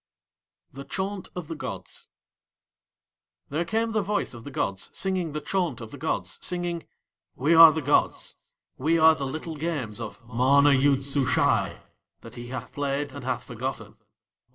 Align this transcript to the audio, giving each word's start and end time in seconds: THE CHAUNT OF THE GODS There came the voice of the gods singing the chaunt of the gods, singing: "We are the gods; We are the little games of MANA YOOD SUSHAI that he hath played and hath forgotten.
THE 0.73 0.83
CHAUNT 0.83 1.27
OF 1.35 1.47
THE 1.47 1.53
GODS 1.53 2.07
There 3.49 3.63
came 3.65 3.91
the 3.91 4.01
voice 4.01 4.33
of 4.33 4.43
the 4.43 4.49
gods 4.49 4.89
singing 4.93 5.33
the 5.33 5.41
chaunt 5.41 5.79
of 5.79 5.91
the 5.91 5.97
gods, 5.99 6.39
singing: 6.41 6.87
"We 7.35 7.53
are 7.53 7.71
the 7.71 7.83
gods; 7.83 8.35
We 8.79 8.97
are 8.97 9.13
the 9.13 9.27
little 9.27 9.57
games 9.57 10.01
of 10.01 10.25
MANA 10.25 10.71
YOOD 10.73 11.05
SUSHAI 11.05 11.83
that 12.21 12.33
he 12.33 12.47
hath 12.47 12.73
played 12.73 13.11
and 13.11 13.23
hath 13.23 13.43
forgotten. 13.43 13.95